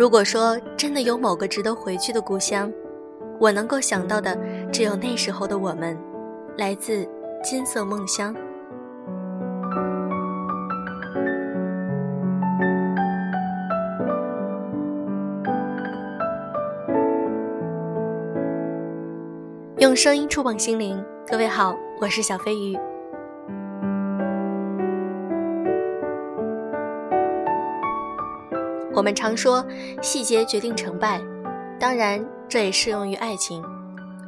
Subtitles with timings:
[0.00, 2.72] 如果说真的有某个值得回去的故乡，
[3.38, 4.34] 我能够想到的
[4.72, 5.94] 只有那时候的我们，
[6.56, 7.06] 来自
[7.42, 8.34] 金色梦乡。
[19.80, 22.89] 用声音触碰心灵，各位好，我是小飞鱼。
[28.92, 29.64] 我们常说
[30.02, 31.20] 细节决定成败，
[31.78, 33.62] 当然这也适用于爱情。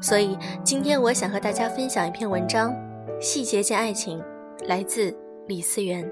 [0.01, 2.71] 所以今天我想和大家分享一篇文章，
[3.21, 4.19] 《细节见爱情》，
[4.67, 5.15] 来自
[5.47, 6.09] 李思源。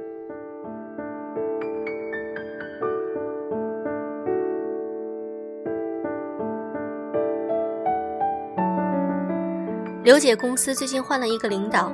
[10.02, 11.92] 刘姐公司最近换了一个领导，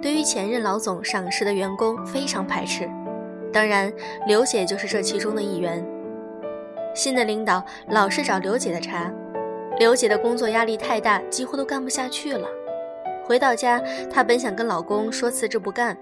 [0.00, 2.88] 对于前任老总赏识的员工非常排斥，
[3.52, 3.92] 当然
[4.26, 5.84] 刘姐就是这其中的一员。
[6.96, 9.12] 新的领导老是找刘姐的茬，
[9.78, 12.48] 刘姐的工作压力太大，几乎都干不下去了。
[13.22, 13.78] 回到家，
[14.10, 15.94] 她本想跟老公说辞职不干，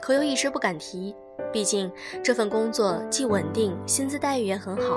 [0.00, 1.12] 可又一直不敢提，
[1.52, 1.90] 毕竟
[2.22, 4.96] 这份工作既稳定，薪资待遇也很好。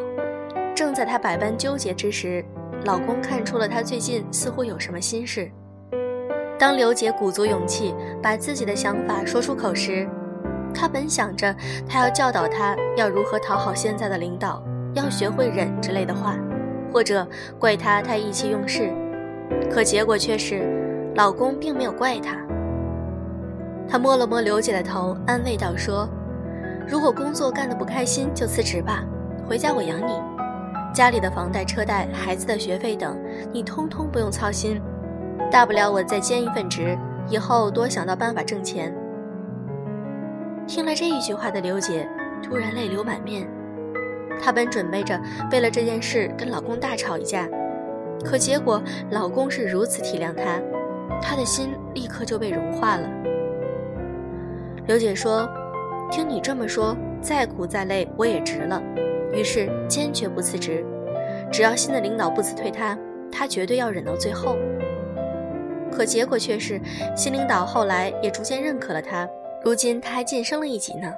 [0.75, 2.45] 正在她百般纠结之时，
[2.85, 5.49] 老公看出了她最近似乎有什么心事。
[6.59, 10.07] 当刘姐鼓足勇气把自己的想法说出口时，
[10.71, 11.51] 她本想着
[11.89, 16.35] 她要教导她要如何讨好现在的领导，要学会忍之类的话，
[16.91, 17.27] 或者
[17.59, 18.91] 怪她太意气用事，
[19.69, 20.63] 可结果却是，
[21.15, 22.37] 老公并没有怪她。
[23.87, 26.07] 他摸了摸刘姐的头，安慰道：“说，
[26.87, 29.03] 如果工作干得不开心，就辞职吧，
[29.45, 30.13] 回家我养你，
[30.93, 33.17] 家里的房贷、车贷、孩子的学费等，
[33.51, 34.81] 你通通不用操心。”
[35.51, 38.95] 大不了我再兼一份职，以后多想到办法挣钱。
[40.65, 42.07] 听了这一句话的刘姐
[42.41, 43.45] 突然泪流满面，
[44.39, 45.19] 她本准备着
[45.51, 47.49] 为了这件事跟老公大吵一架，
[48.23, 50.61] 可结果老公是如此体谅她，
[51.21, 53.09] 她的心立刻就被融化了。
[54.87, 55.49] 刘姐说
[56.11, 58.81] ：“听你这么说，再苦再累我也值了。”
[59.33, 60.85] 于是坚决不辞职，
[61.51, 62.97] 只要新的领导不辞退她，
[63.31, 64.57] 她绝对要忍到最后。
[65.89, 66.81] 可结果却是，
[67.15, 69.29] 新领导后来也逐渐认可了她，
[69.63, 71.13] 如今她还晋升了一级呢。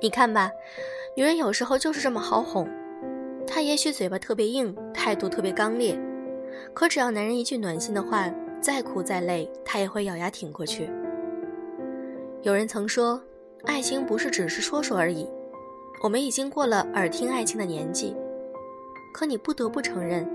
[0.00, 0.50] 你看吧，
[1.16, 2.68] 女人有时候就是这么好哄。
[3.46, 5.98] 她也许嘴巴特别硬，态度特别刚烈，
[6.72, 10.88] 可只要男人一句暖心的话，再苦再累，她也会咬牙挺过去。
[12.42, 13.20] 有人曾说，
[13.64, 15.28] 爱情不是只是说说而已，
[16.02, 18.16] 我们已经过了耳听爱情的年纪。
[19.12, 20.26] 可你不得不承认，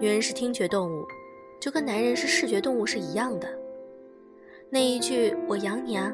[0.00, 1.04] 女人是听觉动物。
[1.60, 3.48] 就跟男人是视觉动物是一样的，
[4.68, 6.12] 那一句“我养你啊”，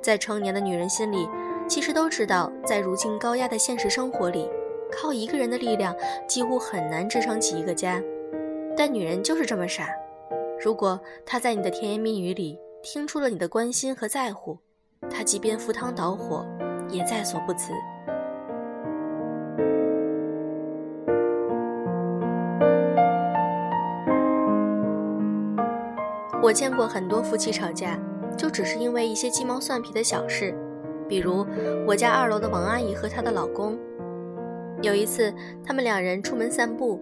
[0.00, 1.28] 在成年的女人心里，
[1.68, 4.48] 其实都知道，在如今高压的现实生活里，
[4.90, 5.94] 靠一个人的力量
[6.26, 8.02] 几乎很难支撑起一个家。
[8.76, 9.88] 但女人就是这么傻，
[10.60, 14.58] 如果她在你的甜言蜜语里听出了你的关心和在乎，
[15.10, 16.46] 她即便赴汤蹈火，
[16.88, 17.72] 也在所不辞。
[26.42, 27.98] 我见过很多夫妻吵架，
[28.36, 30.54] 就只是因为一些鸡毛蒜皮的小事，
[31.08, 31.46] 比如
[31.86, 33.78] 我家二楼的王阿姨和她的老公。
[34.82, 35.32] 有一次，
[35.64, 37.00] 他们两人出门散步，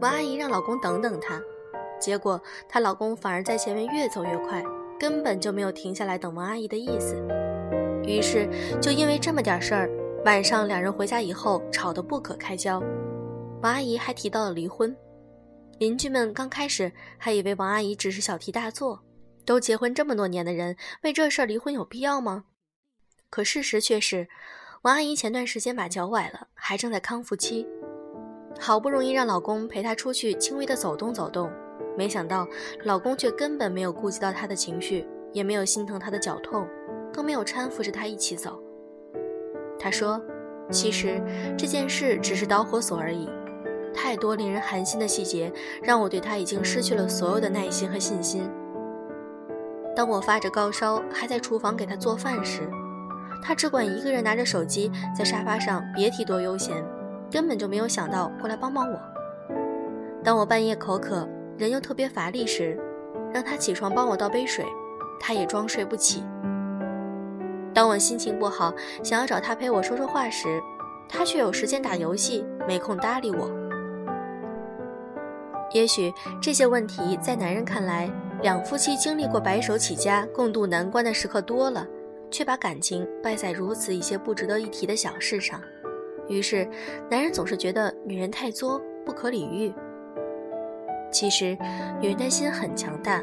[0.00, 1.40] 王阿姨让老公等等她，
[1.98, 4.62] 结果她老公反而在前面越走越快，
[5.00, 7.16] 根本就没有停下来等王阿姨的意思。
[8.04, 8.48] 于是，
[8.80, 9.90] 就因为这么点事儿，
[10.24, 12.78] 晚上两人回家以后吵得不可开交，
[13.62, 14.94] 王阿姨还提到了离婚。
[15.78, 19.00] 邻居们刚开始还以为王阿姨只是小题大做，
[19.46, 22.44] 都结婚这么多年的人，为这事儿离婚有必要吗？
[23.30, 24.28] 可事实却是，
[24.82, 27.66] 王阿姨前段时间把脚崴了，还正在康复期，
[28.58, 31.50] 好不容易让老公陪她出去轻微的走动走动，
[31.96, 32.46] 没想到
[32.84, 36.66] 老公却根本没有顾及到她的情绪，也没有心疼她的脚痛，
[37.12, 38.62] 更没有搀扶着她一起走。
[39.78, 40.20] 他说
[40.72, 41.22] ：“其实
[41.56, 43.28] 这件事只是导火索而已。”
[43.94, 45.52] 太多令人寒心的细节，
[45.82, 48.48] 让我对他已经失去了所有的耐心和信心。
[49.96, 52.68] 当我发着高烧，还在厨房给他做饭时，
[53.42, 56.84] 他只管一个人拿着手机在沙发上，别提多悠闲，
[57.30, 59.00] 根本就没有想到过来帮帮我。
[60.22, 61.26] 当我半夜口渴，
[61.56, 62.78] 人又特别乏力时，
[63.32, 64.64] 让他起床帮我倒杯水，
[65.20, 66.22] 他也装睡不起。
[67.72, 70.60] 当我心情不好，想要找他陪我说说话时，
[71.08, 73.50] 他却有时间打游戏，没空搭理我。
[75.72, 78.10] 也许这些问题在男人看来，
[78.42, 81.86] 两夫妻经历过白手起家、共度难关的时刻多了，
[82.30, 85.60] 却把感情败在如此一些不值得一提的小事上。
[86.28, 86.68] 于是
[87.10, 89.72] 男人总是觉得女人太作，不可理喻。
[91.10, 91.56] 其实，
[92.00, 93.22] 女人的心很强大，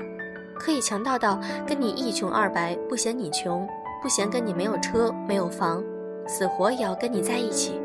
[0.58, 3.68] 可以强大到跟你一穷二白，不嫌你穷，
[4.02, 5.84] 不嫌跟你没有车没有房，
[6.26, 7.80] 死活也要跟你在一起。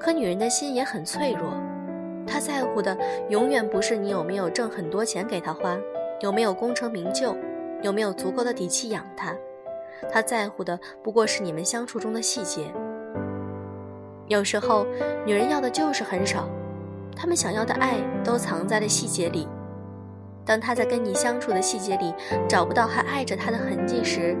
[0.00, 1.52] 可女人的心也很脆弱，
[2.26, 2.96] 她在乎的
[3.28, 5.76] 永远不是你有没有挣很多钱给她花，
[6.22, 7.36] 有没有功成名就，
[7.82, 9.36] 有没有足够的底气养她，
[10.10, 12.72] 他在乎的不过是你们相处中的细节。
[14.26, 14.86] 有时候，
[15.24, 16.48] 女人要的就是很少。
[17.16, 19.48] 他们想要的爱都藏在了细节里。
[20.44, 22.14] 当他在跟你相处的细节里
[22.48, 24.36] 找不到还爱着他的痕迹时，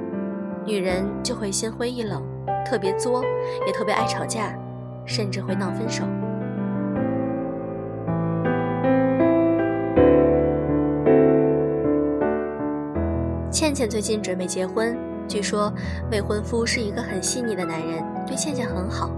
[0.64, 2.22] 女人就会心灰意冷，
[2.64, 3.22] 特别作，
[3.66, 4.56] 也特别爱吵架，
[5.04, 6.04] 甚至会闹分手。
[13.50, 14.96] 倩倩最近准备结婚，
[15.28, 15.72] 据说
[16.10, 19.10] 未婚夫是一个很细腻的男人，对倩倩很好。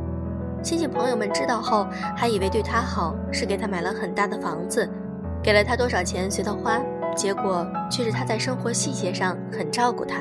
[0.63, 1.87] 亲戚朋友们知道后，
[2.17, 4.87] 还以为对她好是给她买了很大的房子，
[5.43, 6.79] 给了她多少钱随她花，
[7.17, 10.21] 结果却是她在生活细节上很照顾她。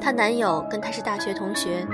[0.00, 1.86] 她男友跟她是大学同学，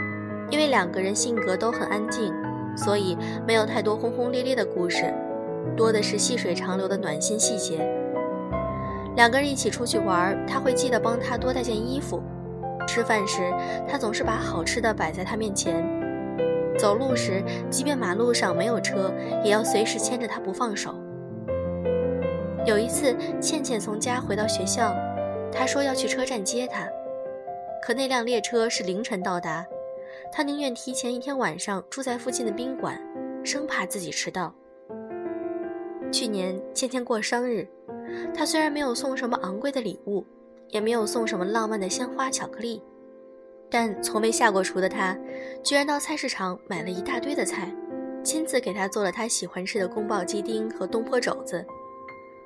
[0.51, 2.35] 因为两个人性格都很安静，
[2.77, 3.17] 所以
[3.47, 5.15] 没有太多轰轰烈烈的故事，
[5.77, 7.89] 多的是细水长流的暖心细节。
[9.17, 12.21] 两个人一起出去玩，他会记得帮她多带件衣服；
[12.87, 13.53] 吃饭时，
[13.89, 15.85] 他总是把好吃的摆在她面前。
[16.77, 17.41] 走路时，
[17.71, 19.15] 即便马路上没有车，
[19.45, 20.93] 也要随时牵着他不放手。
[22.67, 24.93] 有一次，倩倩从家回到学校，
[25.53, 26.89] 他说要去车站接她，
[27.81, 29.65] 可那辆列车是凌晨到达，
[30.33, 33.01] 他宁愿提前一天晚上住在附近的宾馆，
[33.45, 34.53] 生怕自己迟到。
[36.11, 37.69] 去年倩倩过生日，
[38.35, 40.25] 他虽然没有送什么昂贵的礼物，
[40.69, 42.83] 也没有送什么浪漫的鲜花巧克力。
[43.71, 45.17] 但从没下过厨的他，
[45.63, 47.75] 居然到菜市场买了一大堆的菜，
[48.23, 51.65] 亲自给他做了他喜欢吃的宫保鸡丁和东坡肘子。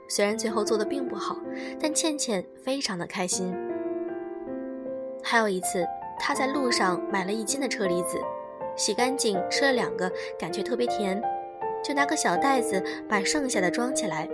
[0.08, 1.36] 虽然最后做的并不好，
[1.78, 3.54] 但倩倩非常的开心。
[5.22, 5.84] 还有一次，
[6.18, 8.18] 他在路上买了一斤的车厘子，
[8.74, 11.20] 洗干净吃了两个，感觉特别甜，
[11.84, 14.26] 就拿个小袋子把剩下的装起来，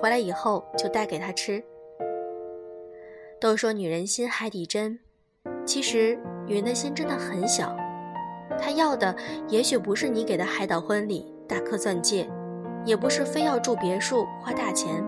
[0.00, 1.62] 回来以后就带给他吃。
[3.40, 4.98] 都说女人心海底针，
[5.64, 6.18] 其实。
[6.46, 7.76] 女人的心真的很小，
[8.60, 9.14] 她要的
[9.46, 12.28] 也许不是你给的海岛婚礼、大颗钻戒，
[12.84, 15.00] 也不是非要住别墅、花大钱，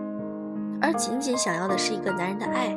[0.81, 2.73] 而仅仅想要的是一个男人的爱。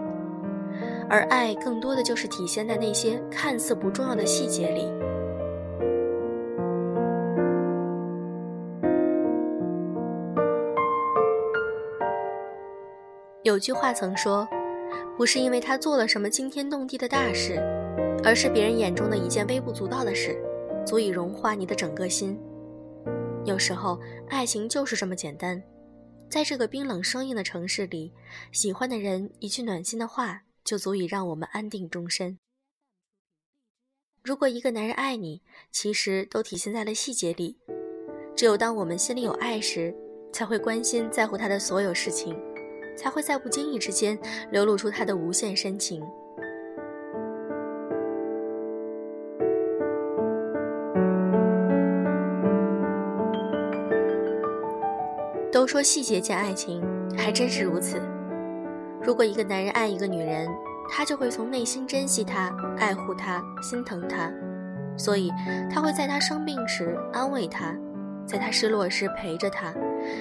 [1.08, 4.90] 而爱更多的就是体现在那些看似不重要的细节里。
[13.46, 14.44] 有句话曾说，
[15.16, 17.62] 不是因为他做了什么惊天动地的大事。
[18.24, 20.36] 而是别人眼中的一件微不足道的事，
[20.84, 22.36] 足以融化你的整个心。
[23.44, 25.62] 有时候，爱情就是这么简单。
[26.28, 28.12] 在这个冰冷生硬的城市里，
[28.50, 32.40] 喜欢的人一句暖心的话，就足以让我们安定终身。
[34.24, 37.58] 如果一个男人爱你，其实都体现在了细节里。
[38.34, 39.94] 只有当我们心里有爱时，
[40.32, 42.36] 才会关心在乎他的所有事情，
[42.96, 44.18] 才会在不经意之间
[44.50, 46.02] 流露出他的无限深情。
[55.52, 56.82] 都说细节见爱情，
[57.16, 58.00] 还真是如此。
[59.02, 60.48] 如果一个男人爱一个女人，
[60.90, 64.30] 他就会从内心珍惜她、爱护她、心疼她，
[64.98, 65.32] 所以
[65.72, 67.74] 他会在她生病时安慰她，
[68.26, 69.72] 在她失落时陪着她，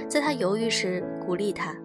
[0.07, 1.75] 在她犹豫时鼓励她。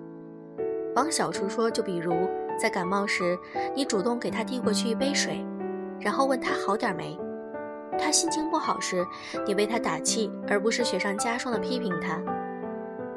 [0.95, 2.13] 往小处说，就比如
[2.59, 3.39] 在感冒时，
[3.75, 5.45] 你主动给他递过去一杯水，
[6.01, 7.17] 然后问他好点没；
[7.99, 9.07] 他心情不好时，
[9.47, 12.21] 你为他打气，而不是雪上加霜的批评他。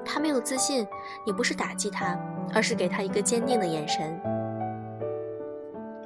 [0.06, 0.86] 他没有自信，
[1.26, 2.20] 你不是打击他，
[2.54, 4.20] 而是给他一个坚定的眼神。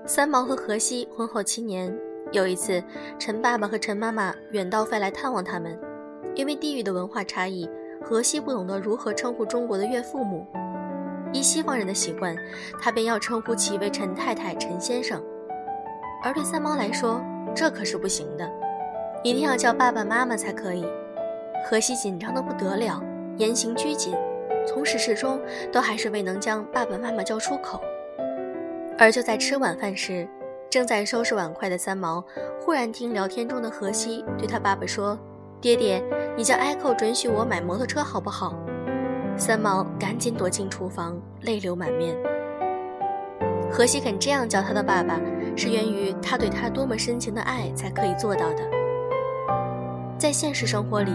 [0.05, 1.93] 三毛和荷西婚后七年，
[2.31, 2.81] 有一次，
[3.19, 5.77] 陈爸爸和陈妈妈远道飞来探望他们，
[6.33, 7.69] 因为地域的文化差异，
[8.01, 10.45] 荷西不懂得如何称呼中国的岳父母，
[11.33, 12.35] 依西方人的习惯，
[12.81, 15.21] 他便要称呼其为陈太太、陈先生，
[16.23, 17.21] 而对三毛来说，
[17.55, 18.49] 这可是不行的，
[19.23, 20.85] 一定要叫爸爸妈妈才可以。
[21.69, 23.01] 荷西紧张的不得了。
[23.37, 24.15] 言行拘谨，
[24.65, 25.39] 从始至终
[25.71, 27.79] 都还是未能将爸爸妈妈叫出口。
[28.97, 30.27] 而就在吃晚饭时，
[30.71, 32.23] 正在收拾碗筷的三毛
[32.59, 35.15] 忽然听聊天中的荷西对他爸爸说
[35.61, 36.03] ：“爹爹，
[36.35, 38.55] 你叫 Echo 准许我买摩托车好不好？”
[39.37, 42.15] 三毛赶紧躲进厨房，泪流满面。
[43.71, 45.19] 荷西肯这样叫他的爸爸，
[45.55, 48.63] 是源于他对他多么深情的爱才可以做到的。
[50.17, 51.11] 在现实生活里，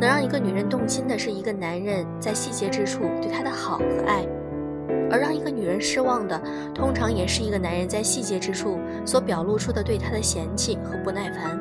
[0.00, 4.26] 能让一个女人动心的是一个男人在细节之处对她的好和爱，
[5.08, 6.42] 而让一个女人失望的，
[6.74, 11.56] 通常也是一个男人在细节之处所表露出的对她的嫌弃和不耐烦。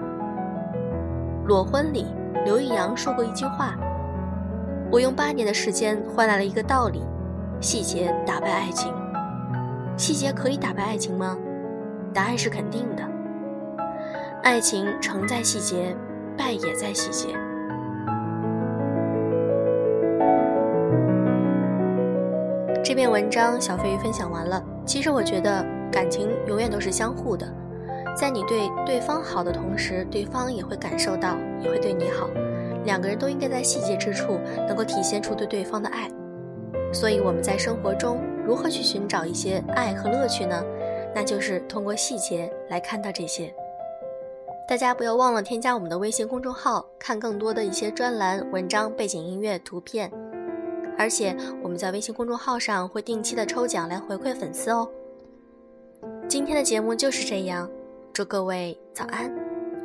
[1.46, 2.08] 《裸婚》里，
[2.44, 3.78] 刘易阳说过一句话
[4.92, 7.04] ：“我用八年的时间换来了一个道理，
[7.62, 8.94] 细节打败爱情。
[9.98, 11.38] 细节可以打败爱情吗？
[12.14, 13.04] 答案是肯定的。
[14.44, 15.96] 爱情成在细节。”
[16.40, 17.36] 败也在细节。
[22.82, 24.64] 这篇文章小飞鱼分享完了。
[24.86, 27.46] 其实我觉得感情永远都是相互的，
[28.16, 32.30] 在你对对方好的同时，对方也会感受到，也会对你好。
[32.86, 36.10] 两个人都应该在细节之处能够体现出对对方的爱。
[36.92, 40.64] 所以我们在生活中如何去寻找一些爱和乐趣呢？
[41.14, 43.54] 那就是通过细节来看到这些。
[44.68, 50.12] 大家不要忘了添加我们的微信公众号，看更多的一些专栏、文章、背景音乐、图片。
[50.98, 54.88] 而且我们在微信公众号上会定期的抽奖来回馈粉丝哦。
[56.28, 57.70] 今天的节目就是这样，
[58.14, 59.34] 祝各位早安，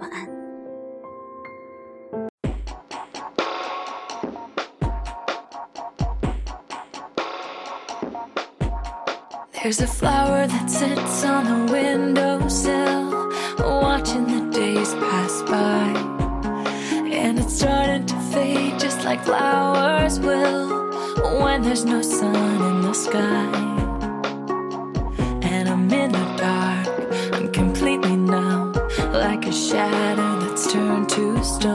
[0.01, 0.34] 晚安。
[9.65, 13.31] There's a flower that sits on the windowsill,
[13.81, 15.89] watching the days pass by.
[17.11, 20.91] And it's starting to fade just like flowers will
[21.41, 23.47] when there's no sun in the sky.
[25.49, 28.75] And I'm in the dark, I'm completely numb,
[29.15, 31.74] like a shadow that's turned to stone.